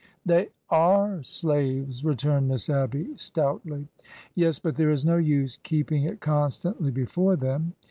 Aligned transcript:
"They 0.25 0.49
are 0.71 1.21
slaves," 1.21 2.03
returned 2.03 2.47
Miss 2.47 2.71
Abby, 2.71 3.15
stoutly." 3.17 3.87
Yes, 4.33 4.57
but 4.57 4.75
there 4.75 4.89
is 4.89 5.05
no 5.05 5.17
use 5.17 5.59
keeping 5.61 6.05
it 6.05 6.19
constantly 6.21 6.89
before 6.89 7.35
them." 7.35 7.73